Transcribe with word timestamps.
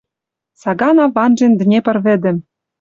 Сагана 0.61 1.05
ванжен 1.15 1.51
Днепр 1.59 1.95
вӹдӹм— 2.05 2.37